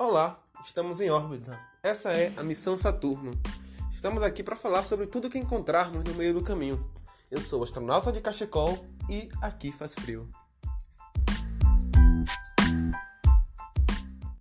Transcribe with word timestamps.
Olá, 0.00 0.40
estamos 0.64 1.00
em 1.00 1.10
órbita. 1.10 1.58
Essa 1.82 2.12
é 2.12 2.32
a 2.36 2.44
missão 2.44 2.78
Saturno. 2.78 3.32
Estamos 3.92 4.22
aqui 4.22 4.44
para 4.44 4.54
falar 4.54 4.84
sobre 4.84 5.08
tudo 5.08 5.28
que 5.28 5.40
encontrarmos 5.40 6.04
no 6.04 6.14
meio 6.14 6.32
do 6.32 6.40
caminho. 6.40 6.88
Eu 7.28 7.40
sou 7.40 7.64
astronauta 7.64 8.12
de 8.12 8.20
cachecol 8.20 8.86
e 9.10 9.28
aqui 9.42 9.72
faz 9.72 9.94
frio. 9.94 10.30